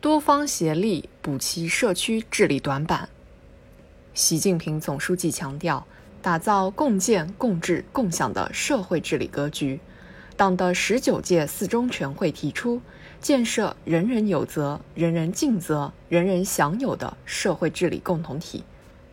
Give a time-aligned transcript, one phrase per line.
[0.00, 3.10] 多方协力补齐社区治理短板。
[4.14, 5.86] 习近平总书记强调，
[6.22, 9.78] 打造共建共治共享的社会治理格局。
[10.38, 12.80] 党的十九届四中全会提出，
[13.20, 18.64] 建设人人有责、人人尽责、人人享有的社会治理共同体。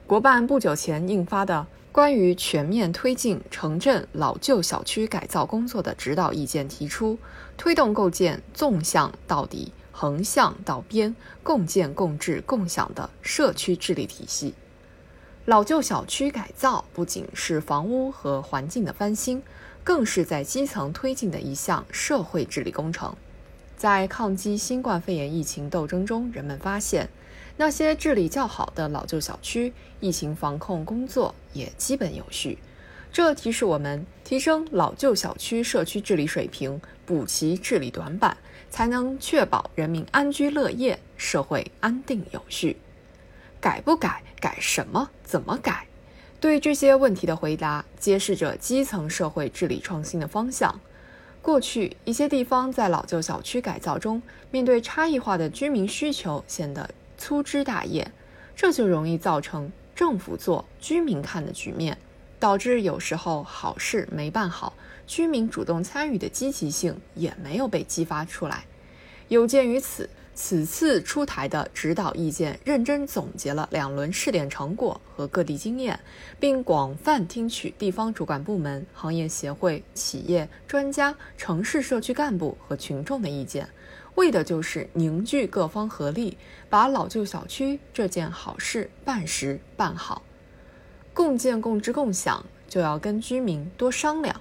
[0.05, 7.19] 国办不久前印发的《关于全面推进城镇老旧小区改造工作的指导意见》提出，
[7.57, 14.53] 推动构建纵向到底、横向到边、共建共治共享的社区治理体系。
[15.45, 19.41] 老旧小区改造不仅是房屋和环境的翻新。
[19.87, 23.15] 更是在基层推进的一项社会治理工程。
[23.77, 27.07] 在抗击新冠肺炎疫情斗争中，人们发现，
[27.55, 29.71] 那些治理较好的老旧小区，
[30.01, 32.57] 疫情防控工作也基本有序。
[33.11, 38.37] 这提示我们，提升老旧小区社区治理水平，补齐治理短板，
[38.69, 42.77] 才能确保人民安居乐业，社会安定有序。
[43.59, 44.21] 改不改？
[44.39, 45.09] 改什么？
[45.23, 45.87] 怎么改？
[46.39, 50.79] 对这些问题的回答，揭示着基层社会治理创新的方向。
[51.41, 54.21] 过去，一些地方在老旧小区改造中，
[54.51, 58.11] 面对差异化的居民需求，显得粗枝大叶，
[58.55, 61.97] 这就容易造成政府做、居民看的局面，
[62.39, 64.73] 导致有时候好事没办好，
[65.05, 68.65] 居民主动参与的积极性也没有被激发出来。
[69.27, 70.09] 有鉴于此。
[70.39, 75.99] 此次出台的指导意见，认真总结了两轮试点成果和各地经验，
[76.39, 83.67] 并广泛听取地方主管部门、行业协会、企业、专家、城市社区干部和群众的意见，
[84.13, 86.37] 为的就是凝聚各方合力，
[86.69, 90.21] 把老旧小区这件好事办实办好。
[91.17, 94.39] 共建共治共享，就要跟居民多商量。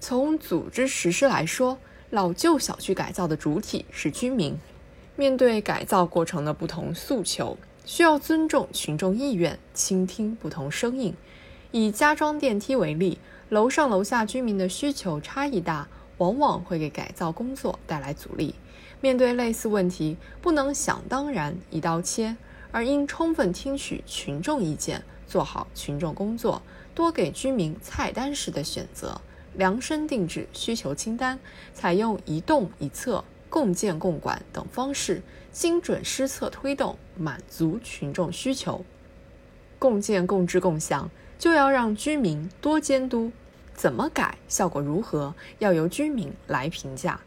[0.00, 1.78] 从组织实施来说，
[2.10, 4.58] 老旧小区改造的主体是居民。
[5.14, 11.14] 面对改造过程的不同诉求，需要尊重群众意愿，倾听不同声音。
[11.70, 15.86] 以加装电梯为例，楼上楼下居民的需求差异大，
[16.18, 18.56] 往往会给改造工作带来阻力。
[19.00, 22.36] 面对类似问题，不能想当然一刀切，
[22.72, 26.60] 而应充分听取群众意见，做好群众工作，
[26.94, 29.18] 多给居民菜单式的选择，
[29.54, 31.38] 量身定制需求清单，
[31.72, 33.24] 采用一动一策。
[33.48, 38.84] 共建共管等方式，精准施策推动，满足群众需求。
[39.78, 43.32] 共建共治共享，就要让居民多监督，
[43.74, 47.20] 怎么改，效果如何，要由居民来评价。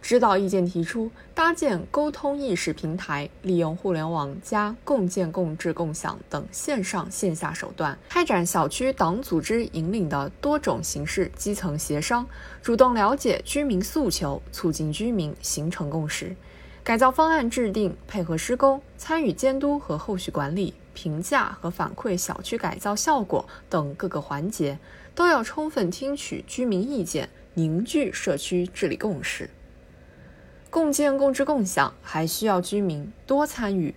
[0.00, 12.26] 指导意见提出，搭建沟通议事平台，利用互联网加共建共治共享等线上线下手段，开展小区党组织引领的多种形式基层协商，
[12.62, 16.34] 主动了解居民诉求，促进居民形成共识。
[16.82, 24.78] 改造方案制定、配合施工、参与监督和后续管理、评价和反馈小区改造效果等各个环节，
[25.14, 29.50] 都要充分听取居民意见，凝聚社区治理共识。
[30.70, 33.94] 共建共治共享还需要居民多参与。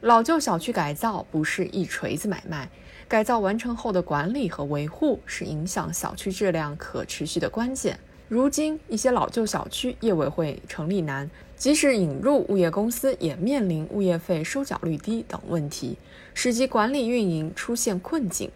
[0.00, 2.68] 老旧小区改造不是一锤子买卖，
[3.06, 7.98] 改造完成后的管理和维护是影响小区质量可持续的关键。
[8.26, 15.96] 如今，一些老旧小区业委会成立难，即使引入物业公司，也面临物业费收缴率低等问题，
[16.32, 18.50] 使其管理运营出现困境。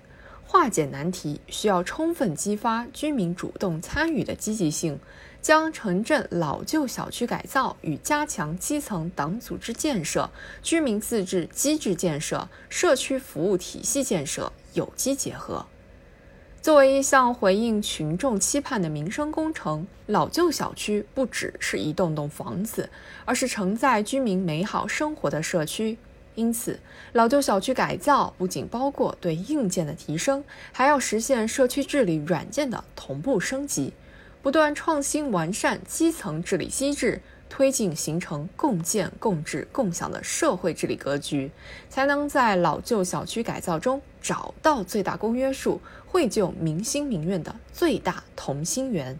[0.46, 4.98] 化解难题需要充分激发居民主动参与的积极性。
[5.44, 10.30] 将城镇老旧小区改造与加强基层党组织建设、
[10.62, 15.66] 居民自治机制建设、社区服务体系建设有机结合。
[16.62, 22.88] 作为一项回应群众期盼的民生工程，老旧小区不只是一栋栋房子，
[23.26, 25.98] 而是承载居民美好生活的社区。
[26.36, 26.80] 因此，
[27.12, 33.92] 老旧小区改造不仅包括对硬件的提升，还要实现社区治理软件的同步升级。
[34.44, 37.18] 不断创新完善基层治理机制，
[37.48, 41.50] 推进形成共建共治共享的社会治理格局，
[41.88, 49.18] 才能在老旧小区改造中找到最大公约数，绘就民心民愿的最大同心圆。